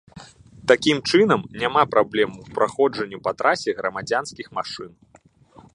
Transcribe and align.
Такім 0.69 0.97
чынам, 1.11 1.41
няма 1.63 1.83
праблем 1.95 2.29
у 2.45 2.49
праходжанні 2.57 3.17
па 3.27 3.31
трасе 3.41 3.79
грамадзянскіх 3.83 4.47
машын. 4.61 4.91